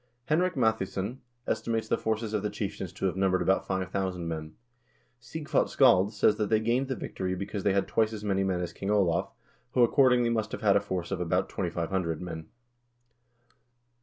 [0.25, 4.55] Henrik Mathiesen * estimates the forces of the chieftains to have numbered about 5000 men.
[5.21, 8.61] Sighvat Scald says that they gained the victory because they had twice as many men
[8.61, 9.29] as King Olav,
[9.73, 12.47] who, accordingly, must have had a force of about 2500 men.